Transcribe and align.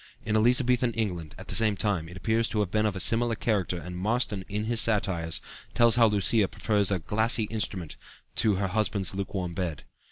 In 0.25 0.35
Elizabethan 0.35 0.93
England, 0.93 1.35
at 1.37 1.47
the 1.47 1.53
same 1.53 1.77
time, 1.77 2.09
it 2.09 2.17
appears 2.17 2.47
to 2.47 2.61
have 2.61 2.71
been 2.71 2.87
of 2.87 2.99
similar 2.99 3.35
character 3.35 3.77
and 3.77 3.95
Marston 3.95 4.43
in 4.49 4.63
his 4.63 4.81
satires 4.81 5.41
tells 5.75 5.95
how 5.95 6.07
Lucea 6.09 6.47
prefers 6.49 6.89
"a 6.89 6.97
glassy 6.97 7.43
instrument" 7.51 7.97
to 8.37 8.55
"her 8.55 8.69
husband's 8.69 9.13
lukewarm 9.13 9.53
bed." 9.53 9.83